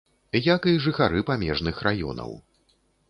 [0.55, 2.31] Як і жыхары памежных раёнаў.